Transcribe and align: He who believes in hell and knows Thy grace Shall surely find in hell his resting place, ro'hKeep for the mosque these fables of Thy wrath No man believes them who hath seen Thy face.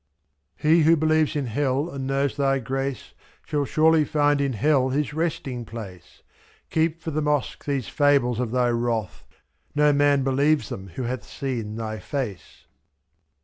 He 0.55 0.79
who 0.81 0.95
believes 0.97 1.35
in 1.35 1.45
hell 1.45 1.87
and 1.91 2.07
knows 2.07 2.35
Thy 2.35 2.57
grace 2.57 3.13
Shall 3.45 3.65
surely 3.65 4.03
find 4.03 4.41
in 4.41 4.53
hell 4.53 4.89
his 4.89 5.13
resting 5.13 5.63
place, 5.63 6.23
ro'hKeep 6.71 6.99
for 6.99 7.11
the 7.11 7.21
mosque 7.21 7.65
these 7.65 7.87
fables 7.87 8.39
of 8.39 8.49
Thy 8.49 8.69
wrath 8.69 9.23
No 9.75 9.93
man 9.93 10.23
believes 10.23 10.69
them 10.69 10.87
who 10.95 11.03
hath 11.03 11.23
seen 11.23 11.75
Thy 11.75 11.99
face. 11.99 12.65